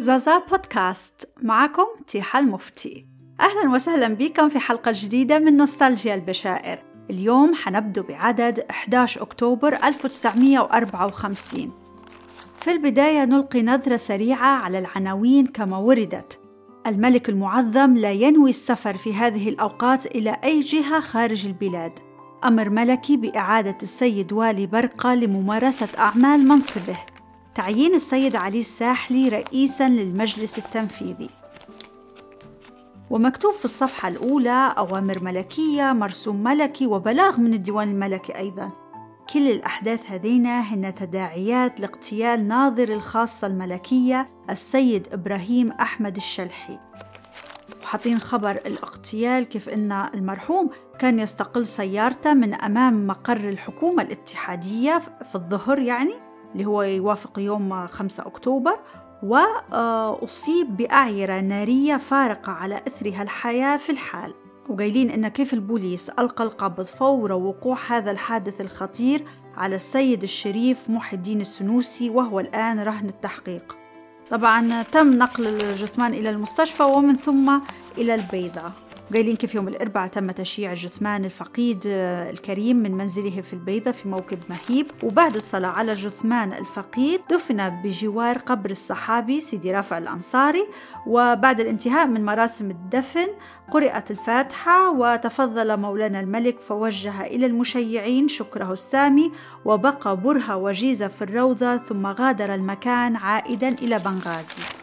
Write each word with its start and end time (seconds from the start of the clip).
زازا 0.00 0.38
بودكاست. 0.50 1.32
معكم 1.42 1.86
تيحة 2.06 2.38
المفتي. 2.38 3.06
أهلا 3.40 3.70
وسهلا 3.74 4.08
بكم 4.08 4.48
في 4.48 4.58
حلقة 4.58 4.92
جديدة 4.94 5.38
من 5.38 5.56
نوستالجيا 5.56 6.14
البشائر. 6.14 6.78
اليوم 7.10 7.54
حنبدو 7.54 8.02
بعدد 8.02 8.58
11 8.70 9.22
أكتوبر 9.22 9.74
1954 9.84 11.72
في 12.60 12.70
البداية 12.70 13.24
نلقي 13.24 13.62
نظرة 13.62 13.96
سريعة 13.96 14.62
على 14.62 14.78
العناوين 14.78 15.46
كما 15.46 15.76
وردت. 15.78 16.40
الملك 16.86 17.28
المعظم 17.28 17.94
لا 17.94 18.12
ينوي 18.12 18.50
السفر 18.50 18.96
في 18.96 19.14
هذه 19.14 19.48
الأوقات 19.48 20.06
إلى 20.06 20.36
أي 20.44 20.60
جهة 20.60 21.00
خارج 21.00 21.46
البلاد. 21.46 21.98
أمر 22.44 22.68
ملكي 22.70 23.16
بإعادة 23.16 23.78
السيد 23.82 24.32
والي 24.32 24.66
برقة 24.66 25.14
لممارسة 25.14 25.88
أعمال 25.98 26.48
منصبه. 26.48 26.96
تعيين 27.54 27.94
السيد 27.94 28.36
علي 28.36 28.60
الساحلي 28.60 29.28
رئيسا 29.28 29.88
للمجلس 29.88 30.58
التنفيذي. 30.58 31.30
ومكتوب 33.10 33.54
في 33.54 33.64
الصفحة 33.64 34.08
الأولى 34.08 34.74
أوامر 34.78 35.22
ملكية 35.22 35.92
مرسوم 35.92 36.42
ملكي 36.42 36.86
وبلاغ 36.86 37.40
من 37.40 37.54
الديوان 37.54 37.88
الملكي 37.88 38.36
أيضا. 38.36 38.70
كل 39.32 39.50
الأحداث 39.50 40.10
هذينا 40.10 40.60
هن 40.60 40.94
تداعيات 40.94 41.80
لاغتيال 41.80 42.48
ناظر 42.48 42.88
الخاصة 42.92 43.46
الملكية 43.46 44.30
السيد 44.50 45.08
إبراهيم 45.12 45.72
أحمد 45.72 46.16
الشلحي. 46.16 46.78
وحاطين 47.82 48.18
خبر 48.18 48.50
الاغتيال 48.50 49.44
كيف 49.44 49.68
أن 49.68 49.92
المرحوم 49.92 50.70
كان 50.98 51.18
يستقل 51.18 51.66
سيارته 51.66 52.34
من 52.34 52.54
أمام 52.54 53.06
مقر 53.06 53.48
الحكومة 53.48 54.02
الاتحادية 54.02 54.98
في 54.98 55.34
الظهر 55.34 55.78
يعني. 55.78 56.29
اللي 56.52 56.64
هو 56.64 56.82
يوافق 56.82 57.38
يوم 57.38 57.86
5 57.86 58.26
أكتوبر 58.26 58.78
وأصيب 59.22 60.76
بأعيرة 60.76 61.40
نارية 61.40 61.96
فارقة 61.96 62.52
على 62.52 62.82
إثرها 62.88 63.22
الحياة 63.22 63.76
في 63.76 63.90
الحال. 63.90 64.34
وقايلين 64.68 65.10
إن 65.10 65.28
كيف 65.28 65.54
البوليس 65.54 66.10
ألقى 66.10 66.44
القبض 66.44 66.84
فور 66.84 67.32
وقوع 67.32 67.78
هذا 67.88 68.10
الحادث 68.10 68.60
الخطير 68.60 69.24
على 69.56 69.76
السيد 69.76 70.22
الشريف 70.22 70.90
محي 70.90 71.16
الدين 71.16 71.40
السنوسي 71.40 72.10
وهو 72.10 72.40
الآن 72.40 72.80
رهن 72.80 73.08
التحقيق. 73.08 73.76
طبعا 74.30 74.82
تم 74.82 75.18
نقل 75.18 75.46
الجثمان 75.46 76.12
إلى 76.12 76.30
المستشفى 76.30 76.82
ومن 76.82 77.16
ثم 77.16 77.58
إلى 77.98 78.14
البيضة 78.14 78.62
قايلين 79.14 79.36
كيف 79.36 79.54
يوم 79.54 79.68
الأربعاء 79.68 80.08
تم 80.08 80.30
تشييع 80.30 80.74
جثمان 80.74 81.24
الفقيد 81.24 81.82
آه، 81.86 82.30
الكريم 82.30 82.76
من 82.76 82.92
منزله 82.92 83.40
في 83.40 83.52
البيضة 83.52 83.90
في 83.90 84.08
موكب 84.08 84.38
مهيب. 84.50 84.86
وبعد 85.02 85.36
الصلاة 85.36 85.68
على 85.68 85.94
جثمان 85.94 86.52
الفقيد 86.52 87.20
دفن 87.30 87.68
بجوار 87.68 88.38
قبر 88.38 88.70
الصحابي 88.70 89.40
سيدي 89.40 89.72
رافع 89.72 89.98
الأنصاري. 89.98 90.66
وبعد 91.06 91.60
الانتهاء 91.60 92.06
من 92.06 92.24
مراسم 92.24 92.70
الدفن 92.70 93.26
قرأت 93.70 94.10
الفاتحة 94.10 94.90
وتفضل 94.90 95.76
مولانا 95.76 96.20
الملك 96.20 96.60
فوجه 96.60 97.22
إلى 97.22 97.46
المشيعين 97.46 98.28
شكره 98.28 98.72
السامي 98.72 99.32
وبقى 99.64 100.16
برهة 100.16 100.56
وجيزة 100.56 101.08
في 101.08 101.22
الروضة 101.22 101.76
ثم 101.76 102.06
غادر 102.06 102.54
المكان 102.54 103.16
عائدا 103.16 103.68
إلى 103.68 103.98
بنغازي. 103.98 104.79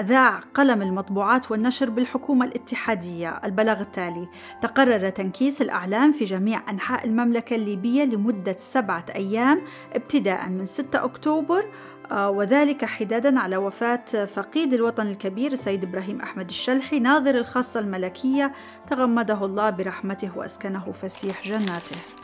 أذاع 0.00 0.40
قلم 0.54 0.82
المطبوعات 0.82 1.50
والنشر 1.50 1.90
بالحكومة 1.90 2.46
الاتحادية. 2.46 3.40
البلاغ 3.44 3.80
التالي 3.80 4.28
تقرر 4.62 5.08
تنكيس 5.08 5.62
الأعلام 5.62 6.12
في 6.12 6.24
جميع 6.24 6.70
أنحاء 6.70 7.04
المملكة 7.06 7.56
الليبية 7.56 8.04
لمدة 8.04 8.56
سبعة 8.58 9.04
أيام 9.14 9.62
ابتداء 9.92 10.48
من 10.48 10.66
6 10.66 11.04
أكتوبر 11.04 11.64
آه، 12.10 12.30
وذلك 12.30 12.84
حدادا 12.84 13.40
على 13.40 13.56
وفاة 13.56 14.24
فقيد 14.34 14.72
الوطن 14.72 15.06
الكبير 15.06 15.52
السيد 15.52 15.84
إبراهيم 15.84 16.20
أحمد 16.20 16.48
الشلحي 16.50 16.98
ناظر 16.98 17.34
الخاصة 17.34 17.80
الملكية 17.80 18.52
تغمده 18.86 19.44
الله 19.44 19.70
برحمته 19.70 20.38
وأسكنه 20.38 20.92
فسيح 20.92 21.48
جناته. 21.48 22.19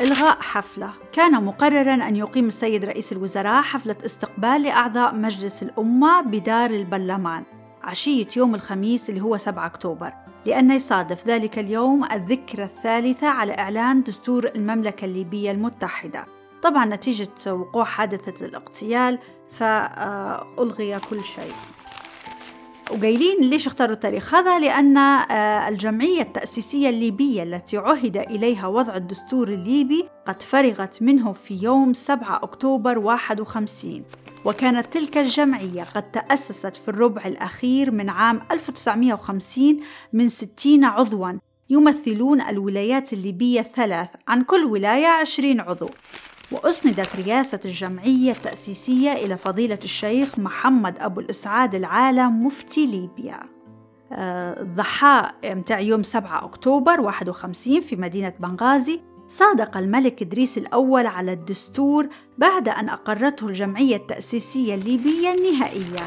إلغاء 0.00 0.40
حفلة. 0.40 0.90
كان 1.12 1.44
مقررا 1.44 1.94
أن 1.94 2.16
يقيم 2.16 2.48
السيد 2.48 2.84
رئيس 2.84 3.12
الوزراء 3.12 3.62
حفلة 3.62 3.96
استقبال 4.06 4.62
لأعضاء 4.62 5.14
مجلس 5.14 5.62
الأمة 5.62 6.20
بدار 6.20 6.70
البرلمان 6.70 7.44
عشية 7.82 8.26
يوم 8.36 8.54
الخميس 8.54 9.10
اللي 9.10 9.20
هو 9.20 9.36
7 9.36 9.66
أكتوبر 9.66 10.12
لأن 10.46 10.70
يصادف 10.70 11.26
ذلك 11.26 11.58
اليوم 11.58 12.04
الذكرى 12.12 12.64
الثالثة 12.64 13.28
على 13.28 13.58
إعلان 13.58 14.02
دستور 14.02 14.48
المملكة 14.56 15.04
الليبية 15.04 15.50
المتحدة. 15.50 16.24
طبعا 16.62 16.84
نتيجة 16.84 17.52
وقوع 17.52 17.84
حادثة 17.84 18.46
الاغتيال 18.46 19.18
فألغي 19.48 20.98
كل 21.10 21.24
شيء. 21.24 21.52
وقايلين 22.90 23.40
ليش 23.40 23.66
اختاروا 23.66 23.94
التاريخ؟ 23.94 24.34
هذا 24.34 24.58
لأن 24.58 24.96
آه، 24.96 25.68
الجمعية 25.68 26.22
التأسيسية 26.22 26.88
الليبية 26.88 27.42
التي 27.42 27.76
عهد 27.76 28.16
إليها 28.16 28.66
وضع 28.66 28.96
الدستور 28.96 29.48
الليبي 29.48 30.08
قد 30.26 30.42
فرغت 30.42 31.02
منه 31.02 31.32
في 31.32 31.54
يوم 31.62 31.94
7 31.94 32.36
أكتوبر 32.42 32.98
51 32.98 34.04
وكانت 34.44 34.86
تلك 34.92 35.18
الجمعية 35.18 35.82
قد 35.94 36.10
تأسست 36.10 36.76
في 36.76 36.88
الربع 36.88 37.26
الأخير 37.26 37.90
من 37.90 38.08
عام 38.10 38.40
1950 38.52 39.80
من 40.12 40.28
60 40.28 40.84
عضواً 40.84 41.38
يمثلون 41.70 42.40
الولايات 42.40 43.12
الليبية 43.12 43.60
الثلاث 43.60 44.08
عن 44.28 44.44
كل 44.44 44.64
ولاية 44.64 45.06
20 45.06 45.60
عضو. 45.60 45.88
وأسندت 46.52 47.16
رئاسة 47.16 47.60
الجمعية 47.64 48.32
التأسيسية 48.32 49.12
إلى 49.12 49.36
فضيلة 49.36 49.78
الشيخ 49.84 50.38
محمد 50.38 50.98
أبو 50.98 51.20
الإسعاد 51.20 51.74
العالم 51.74 52.46
مفتي 52.46 52.86
ليبيا. 52.86 53.40
الضحاء 54.12 55.34
آه، 55.44 55.54
متاع 55.54 55.80
يوم 55.80 56.02
7 56.02 56.44
أكتوبر 56.44 57.00
51 57.00 57.80
في 57.80 57.96
مدينة 57.96 58.32
بنغازي. 58.40 59.00
صادق 59.28 59.76
الملك 59.76 60.22
إدريس 60.22 60.58
الأول 60.58 61.06
على 61.06 61.32
الدستور 61.32 62.08
بعد 62.38 62.68
أن 62.68 62.88
أقرته 62.88 63.46
الجمعية 63.46 63.96
التأسيسية 63.96 64.74
الليبية 64.74 65.34
النهائية. 65.34 66.06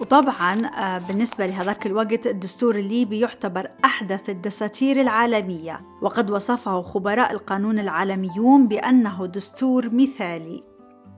وطبعا 0.00 0.66
آه، 0.66 0.98
بالنسبة 0.98 1.46
لهذاك 1.46 1.86
الوقت 1.86 2.26
الدستور 2.26 2.76
الليبي 2.76 3.20
يعتبر 3.20 3.70
أحدث 3.84 4.30
الدساتير 4.30 5.00
العالمية 5.00 5.80
وقد 6.02 6.30
وصفه 6.30 6.82
خبراء 6.82 7.32
القانون 7.32 7.78
العالميون 7.78 8.68
بأنه 8.68 9.26
دستور 9.26 9.90
مثالي. 9.90 10.62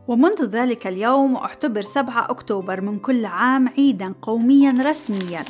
ومنذ 0.09 0.45
ذلك 0.45 0.87
اليوم 0.87 1.37
اعتبر 1.37 1.83
7 1.83 2.31
أكتوبر 2.31 2.81
من 2.81 2.99
كل 2.99 3.25
عام 3.27 3.69
عيدا 3.69 4.15
قوميا 4.23 4.75
رسميا. 4.81 5.45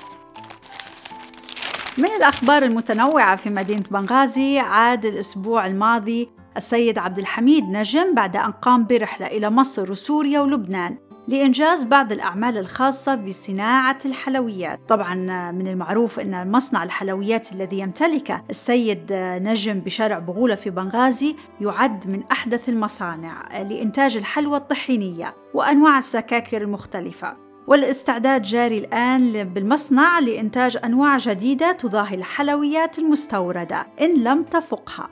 من 1.99 2.11
الأخبار 2.17 2.63
المتنوعة 2.63 3.37
في 3.37 3.51
مدينة 3.51 3.85
بنغازي 3.91 4.59
عاد 4.59 5.07
الأسبوع 5.07 5.67
الماضي 5.67 6.29
السيد 6.57 6.99
عبد 6.99 7.19
الحميد 7.19 7.65
نجم 7.65 8.15
بعد 8.15 8.37
أن 8.37 8.53
قام 8.53 8.87
برحلة 8.87 9.27
إلى 9.27 9.51
مصر 9.51 9.91
وسوريا 9.91 10.41
ولبنان. 10.41 11.08
لإنجاز 11.29 11.85
بعض 11.85 12.13
الأعمال 12.13 12.59
الخاصة 12.59 13.15
بصناعة 13.15 13.99
الحلويات. 14.05 14.81
طبعا 14.89 15.15
من 15.53 15.69
المعروف 15.69 16.21
أن 16.21 16.53
مصنع 16.53 16.85
الحلويات 16.85 17.53
الذي 17.53 17.79
يمتلكه 17.79 18.43
السيد 18.51 19.07
نجم 19.13 19.81
بشارع 19.81 20.19
بغولة 20.19 20.55
في 20.55 20.71
بنغازي 20.71 21.37
يعد 21.61 22.11
من 22.11 22.23
أحدث 22.33 22.69
المصانع 22.69 23.63
لإنتاج 23.63 24.17
الحلوى 24.17 24.57
الطحينية 24.57 25.35
وأنواع 25.55 25.99
السكاكر 25.99 26.63
المختلفة. 26.63 27.37
والاستعداد 27.67 28.43
جاري 28.43 28.79
الآن 28.79 29.45
بالمصنع 29.45 30.19
لإنتاج 30.19 30.79
أنواع 30.85 31.17
جديدة 31.17 31.73
تضاهي 31.73 32.15
الحلويات 32.15 32.99
المستوردة 32.99 33.87
إن 34.01 34.15
لم 34.25 34.43
تفقها. 34.43 35.09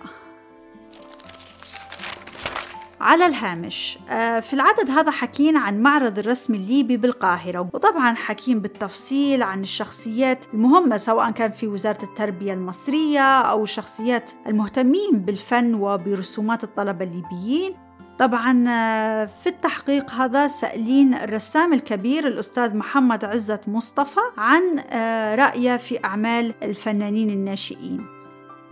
على 3.07 3.27
الهامش. 3.27 3.99
آه، 4.11 4.41
في 4.41 4.55
العدد 4.55 4.91
هذا 4.91 5.11
حكينا 5.11 5.61
عن 5.61 5.83
معرض 5.83 6.19
الرسم 6.19 6.55
الليبي 6.55 6.97
بالقاهرة 6.97 7.71
وطبعا 7.73 8.15
حكين 8.15 8.61
بالتفصيل 8.61 9.43
عن 9.43 9.61
الشخصيات 9.61 10.45
المهمة 10.55 10.97
سواء 10.97 11.31
كان 11.31 11.51
في 11.51 11.67
وزارة 11.67 12.03
التربية 12.03 12.53
المصرية 12.53 13.41
أو 13.41 13.63
الشخصيات 13.63 14.31
المهتمين 14.47 15.11
بالفن 15.13 15.75
وبرسومات 15.75 16.65
الطلبة 16.65 17.05
الليبيين. 17.05 17.75
طبعا 18.19 18.65
آه، 18.69 19.25
في 19.25 19.49
التحقيق 19.49 20.11
هذا 20.11 20.47
سألين 20.47 21.15
الرسام 21.15 21.73
الكبير 21.73 22.27
الأستاذ 22.27 22.77
محمد 22.77 23.25
عزت 23.25 23.61
مصطفى 23.69 24.21
عن 24.37 24.79
آه، 24.79 25.35
رأيه 25.35 25.77
في 25.77 26.05
أعمال 26.05 26.55
الفنانين 26.63 27.31
الناشئين. 27.31 28.16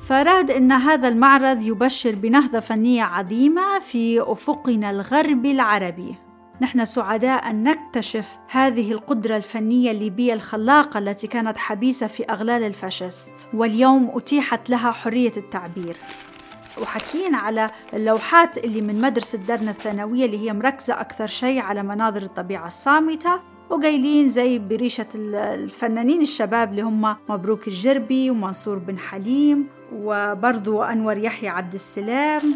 فراد 0.08 0.50
أن 0.50 0.72
هذا 0.72 1.08
المعرض 1.08 1.62
يبشر 1.62 2.14
بنهضة 2.14 2.60
فنية 2.60 3.02
عظيمة 3.02 3.78
في 3.78 4.20
أفقنا 4.20 4.90
الغربي 4.90 5.52
العربي. 5.52 6.14
نحن 6.60 6.84
سعداء 6.84 7.50
أن 7.50 7.62
نكتشف 7.62 8.38
هذه 8.50 8.92
القدرة 8.92 9.36
الفنية 9.36 9.90
الليبية 9.90 10.32
الخلاقة 10.32 10.98
التي 10.98 11.26
كانت 11.26 11.58
حبيسة 11.58 12.06
في 12.06 12.24
أغلال 12.24 12.62
الفاشست. 12.62 13.48
واليوم 13.54 14.10
أتيحت 14.14 14.70
لها 14.70 14.92
حرية 14.92 15.32
التعبير. 15.36 15.96
وحكين 16.82 17.34
على 17.34 17.70
اللوحات 17.94 18.58
اللي 18.58 18.80
من 18.80 19.00
مدرسة 19.00 19.38
درنا 19.38 19.70
الثانوية 19.70 20.24
اللي 20.26 20.38
هي 20.38 20.52
مركزة 20.52 21.00
أكثر 21.00 21.26
شيء 21.26 21.60
على 21.60 21.82
مناظر 21.82 22.22
الطبيعة 22.22 22.66
الصامتة 22.66 23.40
وقايلين 23.70 24.28
زي 24.28 24.58
بريشة 24.58 25.08
الفنانين 25.14 26.22
الشباب 26.22 26.70
اللي 26.70 26.82
هم 26.82 27.16
مبروك 27.28 27.68
الجربي 27.68 28.30
ومنصور 28.30 28.78
بن 28.78 28.98
حليم 28.98 29.66
وبرضو 29.94 30.82
أنور 30.82 31.16
يحيى 31.16 31.48
عبد 31.48 31.74
السلام. 31.74 32.54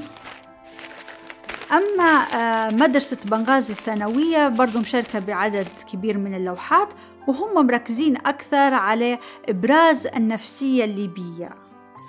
أما 1.72 2.24
آه، 2.34 2.70
مدرسة 2.70 3.16
بنغازي 3.24 3.72
الثانوية 3.72 4.48
برضو 4.48 4.78
مشاركة 4.78 5.18
بعدد 5.18 5.68
كبير 5.92 6.18
من 6.18 6.34
اللوحات 6.34 6.88
وهم 7.28 7.66
مركزين 7.66 8.16
أكثر 8.16 8.74
على 8.74 9.18
إبراز 9.48 10.06
النفسية 10.06 10.84
الليبية. 10.84 11.50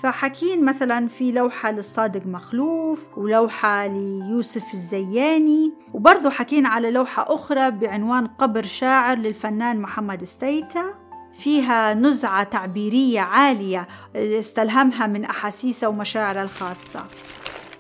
فحكين 0.03 0.65
مثلا 0.65 1.07
في 1.07 1.31
لوحة 1.31 1.71
للصادق 1.71 2.25
مخلوف 2.25 3.17
ولوحة 3.17 3.87
ليوسف 3.87 4.73
الزياني 4.73 5.73
وبرضو 5.93 6.29
حكين 6.29 6.65
على 6.65 6.91
لوحة 6.91 7.25
أخرى 7.27 7.71
بعنوان 7.71 8.27
قبر 8.27 8.63
شاعر 8.63 9.17
للفنان 9.17 9.81
محمد 9.81 10.23
ستيتا. 10.23 11.08
فيها 11.39 11.93
نزعة 11.93 12.43
تعبيرية 12.43 13.19
عالية 13.19 13.87
استلهمها 14.15 15.07
من 15.07 15.25
أحاسيسه 15.25 15.89
ومشاعره 15.89 16.41
الخاصة. 16.41 17.05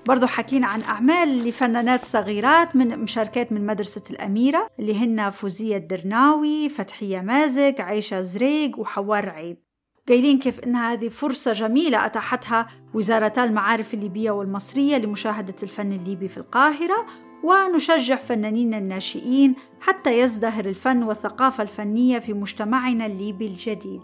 برضو 0.05 0.27
حكينا 0.27 0.67
عن 0.67 0.81
أعمال 0.81 1.47
لفنانات 1.47 2.05
صغيرات 2.05 2.75
من 2.75 2.99
مشاركات 2.99 3.51
من 3.51 3.65
مدرسة 3.65 4.01
الأميرة 4.09 4.67
اللي 4.79 5.05
هن 5.05 5.29
فوزية 5.29 5.77
الدرناوي 5.77 6.69
فتحية 6.69 7.21
مازق 7.21 7.81
عيشة 7.81 8.21
زريق 8.21 8.79
وحوار 8.79 9.25
رعيب 9.25 9.57
قايلين 10.07 10.39
كيف 10.39 10.59
إن 10.59 10.75
هذه 10.75 11.09
فرصة 11.09 11.53
جميلة 11.53 12.05
أتاحتها 12.05 12.67
وزارتا 12.93 13.43
المعارف 13.43 13.93
الليبية 13.93 14.31
والمصرية 14.31 14.97
لمشاهدة 14.97 15.55
الفن 15.63 15.91
الليبي 15.91 16.27
في 16.27 16.37
القاهرة 16.37 17.05
ونشجع 17.43 18.15
فنانين 18.15 18.73
الناشئين 18.73 19.55
حتى 19.81 20.19
يزدهر 20.19 20.65
الفن 20.65 21.03
والثقافة 21.03 21.63
الفنية 21.63 22.19
في 22.19 22.33
مجتمعنا 22.33 23.05
الليبي 23.05 23.47
الجديد. 23.47 24.01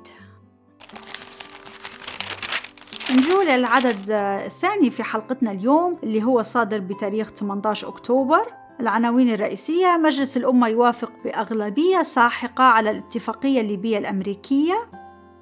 نجو 3.12 3.42
للعدد 3.42 4.12
الثاني 4.46 4.90
في 4.90 5.04
حلقتنا 5.04 5.52
اليوم 5.52 5.98
اللي 6.04 6.24
هو 6.24 6.42
صادر 6.42 6.80
بتاريخ 6.80 7.30
18 7.30 7.88
أكتوبر. 7.88 8.54
العناوين 8.80 9.30
الرئيسية 9.30 9.98
مجلس 9.98 10.38
الأمة 10.38 10.68
يوافق 10.68 11.12
بأغلبية 11.24 12.04
ساحقة 12.04 12.64
على 12.64 12.92
الاتفاقية 12.92 13.62
الليبية 13.62 13.98
الأمريكية. 13.98 14.90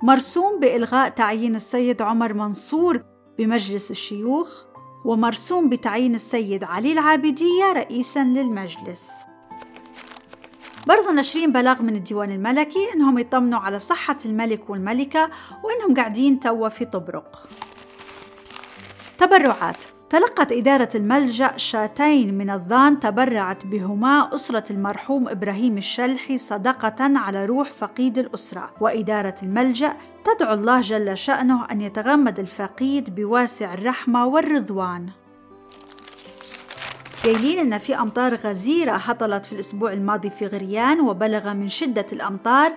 مرسوم 0.04 0.60
بإلغاء 0.60 1.10
تعيين 1.10 1.56
السيد 1.56 2.02
عمر 2.02 2.34
منصور 2.34 3.04
بمجلس 3.38 3.92
الشيوخ. 3.92 4.64
ومرسوم 5.06 5.70
بتعيين 5.70 6.16
السيد 6.16 6.64
علي 6.64 6.94
العابدية 6.94 7.74
رئيسا 7.74 8.24
للمجلس. 8.24 9.12
برضو 10.88 11.12
ناشرين 11.12 11.52
بلاغ 11.52 11.82
من 11.82 11.96
الديوان 11.96 12.32
الملكي 12.32 12.94
إنهم 12.96 13.18
يطمنوا 13.18 13.60
على 13.60 13.80
صحة 13.80 14.18
الملك 14.26 14.70
والملكة 14.70 15.30
وإنهم 15.64 15.94
قاعدين 15.96 16.40
توا 16.40 16.70
في 16.70 16.86
طبرق. 16.86 17.48
تبرعات. 19.18 19.84
تلقت 20.14 20.52
إدارة 20.52 20.90
الملجأ 20.96 21.58
شاتين 21.58 22.38
من 22.38 22.50
الظان 22.50 23.00
تبرعت 23.00 23.66
بهما 23.66 24.36
أسرة 24.36 24.64
المرحوم 24.72 25.30
إبراهيم 25.30 25.78
الشلحي 25.78 26.38
صدقة 26.38 26.96
على 27.00 27.46
روح 27.46 27.72
فقيد 27.72 28.18
الأسرة. 28.18 28.72
وإدارة 28.82 29.36
الملجأ 29.44 29.94
تدعو 30.26 30.54
الله 30.54 30.82
جل 30.82 31.18
شأنه 31.18 31.66
أن 31.72 31.82
يتغمد 31.82 32.40
الفقيد 32.40 33.16
بواسع 33.16 33.74
الرحمة 33.74 34.26
والرضوان. 34.26 35.10
قايلين 37.24 37.60
إن 37.60 37.78
في 37.78 37.96
أمطار 37.96 38.36
غزيرة 38.36 38.92
هطلت 38.92 39.46
في 39.46 39.54
الأسبوع 39.54 39.94
الماضي 39.94 40.30
في 40.30 40.48
غريان 40.48 41.02
وبلغ 41.02 41.54
من 41.54 41.70
شدة 41.70 42.08
الأمطار 42.14 42.74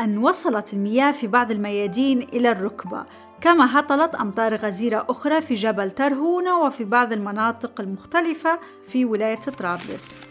أن 0.00 0.18
وصلت 0.18 0.72
المياه 0.72 1.12
في 1.12 1.26
بعض 1.26 1.50
الميادين 1.50 2.22
إلى 2.22 2.50
الركبة. 2.50 3.04
كما 3.40 3.78
هطلت 3.78 4.14
أمطار 4.14 4.56
غزيرة 4.56 5.06
أخرى 5.08 5.40
في 5.40 5.54
جبل 5.54 5.90
ترهونة 5.90 6.60
وفي 6.60 6.84
بعض 6.84 7.12
المناطق 7.12 7.80
المختلفة 7.80 8.58
في 8.88 9.04
ولاية 9.04 9.40
طرابلس. 9.40 10.24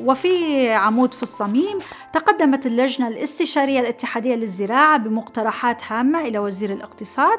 وفي 0.00 0.70
عمود 0.72 1.14
في 1.14 1.22
الصميم 1.22 1.78
تقدمت 2.12 2.66
اللجنة 2.66 3.08
الاستشارية 3.08 3.80
الاتحادية 3.80 4.34
للزراعة 4.34 4.96
بمقترحات 4.96 5.82
هامة 5.88 6.20
إلى 6.20 6.38
وزير 6.38 6.72
الاقتصاد. 6.72 7.38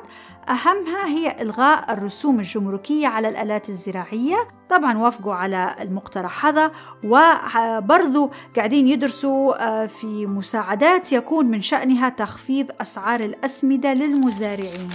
أهمها 0.50 1.08
هي 1.08 1.42
إلغاء 1.42 1.94
الرسوم 1.94 2.40
الجمركية 2.40 3.08
على 3.08 3.30
الآلات 3.30 3.70
الزراعية. 3.70 4.48
طبعا 4.70 4.98
وافقوا 4.98 5.34
على 5.34 5.76
المقترح 5.82 6.46
هذا 6.46 6.72
وبرضو 7.04 8.32
قاعدين 8.56 8.88
يدرسوا 8.88 9.68
آه، 9.68 9.86
في 9.86 10.26
مساعدات 10.26 11.12
يكون 11.12 11.46
من 11.46 11.62
شأنها 11.62 12.10
تخفيض 12.10 12.72
أسعار 12.82 13.20
الأسمدة 13.20 13.94
للمزارعين. 13.94 14.90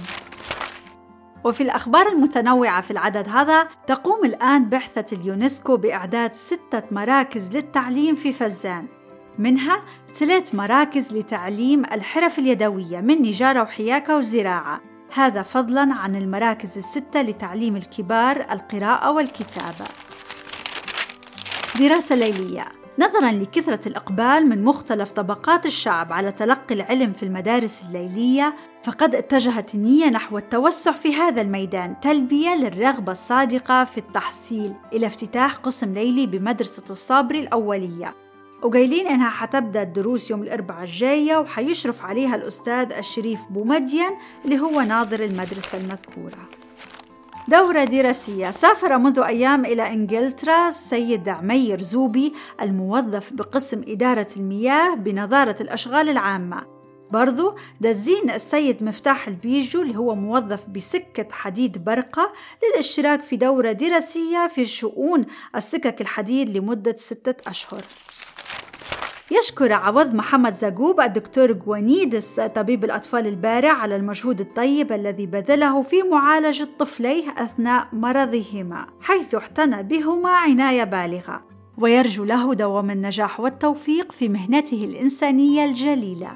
وفي 1.43 1.63
الأخبار 1.63 2.07
المتنوعة 2.07 2.81
في 2.81 2.91
العدد 2.91 3.29
هذا 3.29 3.67
تقوم 3.87 4.25
الآن 4.25 4.69
بعثة 4.69 5.05
اليونسكو 5.17 5.77
بإعداد 5.77 6.33
ستة 6.33 6.83
مراكز 6.91 7.55
للتعليم 7.55 8.15
في 8.15 8.33
فزان. 8.33 8.87
منها 9.39 9.81
ثلاث 10.13 10.55
مراكز 10.55 11.13
لتعليم 11.13 11.85
الحرف 11.85 12.39
اليدوية 12.39 13.01
من 13.01 13.21
نجارة 13.21 13.61
وحياكة 13.61 14.17
وزراعة. 14.17 14.81
هذا 15.13 15.41
فضلا 15.41 15.93
عن 15.93 16.15
المراكز 16.15 16.77
الستة 16.77 17.21
لتعليم 17.21 17.75
الكبار 17.75 18.45
القراءة 18.51 19.11
والكتابة. 19.11 19.85
دراسة 21.79 22.15
ليلية. 22.15 22.80
نظرا 22.99 23.31
لكثرة 23.31 23.87
الإقبال 23.87 24.49
من 24.49 24.63
مختلف 24.63 25.11
طبقات 25.11 25.65
الشعب 25.65 26.13
على 26.13 26.31
تلقي 26.31 26.75
العلم 26.75 27.13
في 27.13 27.23
المدارس 27.23 27.81
الليلية 27.87 28.55
فقد 28.83 29.15
اتجهت 29.15 29.75
النية 29.75 30.09
نحو 30.09 30.37
التوسع 30.37 30.91
في 30.91 31.15
هذا 31.15 31.41
الميدان 31.41 31.99
تلبية 31.99 32.55
للرغبة 32.55 33.11
الصادقة 33.11 33.83
في 33.83 33.97
التحصيل 33.97 34.73
إلى 34.93 35.07
افتتاح 35.07 35.55
قسم 35.55 35.93
ليلي 35.93 36.25
بمدرسة 36.25 36.83
الصابري 36.89 37.39
الأولية. 37.39 38.15
وقايلين 38.63 39.07
إنها 39.07 39.29
حتبدأ 39.29 39.81
الدروس 39.81 40.31
يوم 40.31 40.43
الأربعاء 40.43 40.83
الجاية 40.83 41.37
وحيشرف 41.37 42.01
عليها 42.01 42.35
الأستاذ 42.35 42.91
الشريف 42.93 43.39
بومدين 43.49 44.11
اللي 44.45 44.59
هو 44.59 44.81
ناظر 44.81 45.19
المدرسة 45.23 45.77
المذكورة. 45.77 46.60
دورة 47.51 47.83
دراسية. 47.83 48.49
سافر 48.49 48.97
منذ 48.97 49.19
أيام 49.19 49.65
إلى 49.65 49.87
إنجلترا 49.87 50.69
السيد 50.69 51.29
عمير 51.29 51.81
زوبي 51.81 52.33
الموظف 52.61 53.33
بقسم 53.33 53.81
إدارة 53.87 54.27
المياه 54.37 54.95
بنظارة 54.95 55.55
الأشغال 55.61 56.09
العامة. 56.09 56.65
برضو 57.11 57.55
دزين 57.81 58.31
السيد 58.31 58.83
مفتاح 58.83 59.27
البيجو 59.27 59.81
اللي 59.81 59.97
هو 59.97 60.15
موظف 60.15 60.69
بسكة 60.69 61.27
حديد 61.31 61.85
برقة 61.85 62.33
للاشتراك 62.63 63.21
في 63.21 63.35
دورة 63.35 63.71
دراسية 63.71 64.47
في 64.47 64.65
شؤون 64.65 65.25
السكك 65.55 66.01
الحديد 66.01 66.57
لمدة 66.57 66.95
ستة 66.97 67.49
أشهر. 67.49 67.81
يشكر 69.31 69.73
عوض 69.73 70.13
محمد 70.15 70.53
زقوب 70.53 71.01
الدكتور 71.01 71.51
جوانيدس 71.51 72.39
طبيب 72.39 72.83
الأطفال 72.83 73.27
البارع 73.27 73.71
على 73.71 73.95
المجهود 73.95 74.39
الطيب 74.39 74.91
الذي 74.91 75.25
بذله 75.25 75.81
في 75.81 76.01
معالجة 76.01 76.67
طفليه 76.79 77.33
أثناء 77.37 77.87
مرضهما 77.93 78.87
حيث 79.01 79.35
اعتنى 79.35 79.83
بهما 79.83 80.29
عناية 80.29 80.83
بالغة. 80.83 81.43
ويرجو 81.77 82.23
له 82.23 82.53
دوام 82.53 82.91
النجاح 82.91 83.39
والتوفيق 83.39 84.11
في 84.11 84.29
مهنته 84.29 84.85
الإنسانية 84.85 85.65
الجليلة. 85.65 86.29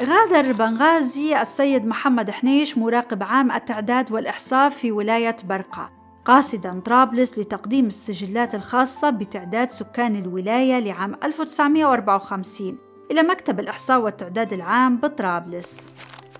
غادر 0.00 0.52
بنغازي 0.52 1.40
السيد 1.40 1.86
محمد 1.86 2.30
حنيش 2.30 2.78
مراقب 2.78 3.22
عام 3.22 3.52
التعداد 3.52 4.12
والإحصاء 4.12 4.70
في 4.70 4.92
ولاية 4.92 5.36
برقة. 5.48 5.93
قاصدا 6.24 6.80
طرابلس 6.84 7.38
لتقديم 7.38 7.86
السجلات 7.86 8.54
الخاصة 8.54 9.10
بتعداد 9.10 9.70
سكان 9.70 10.16
الولاية 10.16 10.78
لعام 10.78 11.16
1954 11.24 12.78
إلى 13.10 13.22
مكتب 13.22 13.60
الإحصاء 13.60 14.00
والتعداد 14.00 14.52
العام 14.52 14.96
بطرابلس. 14.96 15.90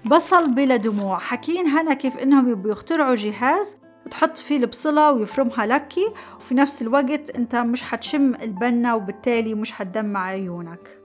بصل 0.05 0.55
بلا 0.55 0.77
دموع. 0.77 1.19
حكين 1.19 1.67
هنا 1.67 1.95
كيف 1.95 2.17
إنهم 2.17 2.55
بيخترعوا 2.55 3.15
جهاز 3.15 3.77
تحط 4.11 4.39
فيه 4.39 4.57
البصلة 4.57 5.13
ويفرمها 5.13 5.67
لكي 5.67 6.13
وفي 6.37 6.55
نفس 6.55 6.83
الوقت 6.83 7.31
أنت 7.31 7.57
مش 7.57 7.83
حتشم 7.83 8.35
البنة 8.35 8.97
وبالتالي 8.97 9.55
مش 9.55 9.73
حتدمع 9.73 10.25
عيونك. 10.25 11.03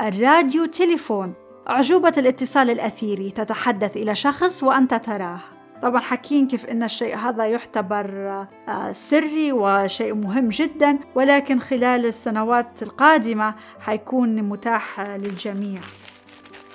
الراديو 0.00 0.66
تليفون. 0.66 1.34
أعجوبة 1.68 2.12
الاتصال 2.18 2.70
الأثيري. 2.70 3.30
تتحدث 3.30 3.96
إلى 3.96 4.14
شخص 4.14 4.62
وأنت 4.62 4.94
تراه. 4.94 5.57
طبعا 5.82 6.00
حكين 6.00 6.46
كيف 6.46 6.66
إن 6.66 6.82
الشيء 6.82 7.16
هذا 7.16 7.46
يعتبر 7.46 8.28
آه، 8.68 8.92
سري 8.92 9.52
وشيء 9.52 10.14
مهم 10.14 10.48
جدا 10.48 10.98
ولكن 11.14 11.58
خلال 11.60 12.06
السنوات 12.06 12.82
القادمة 12.82 13.54
حيكون 13.80 14.42
متاح 14.42 15.00
للجميع. 15.00 15.80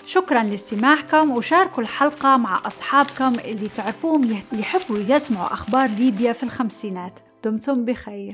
شكرا 0.06 0.44
لاستماعكم 0.44 1.32
وشاركوا 1.32 1.84
الحلقة 1.84 2.38
مع 2.38 2.62
أصحابكم 2.66 3.34
اللي 3.46 3.70
تعرفوهم 3.70 4.42
يحبوا 4.54 4.98
يسمعوا 4.98 5.54
أخبار 5.54 5.90
ليبيا 5.90 6.34
في 6.34 6.44
الخمسينات. 6.44 7.20
دمتم 7.44 7.86
بخير. 7.86 8.32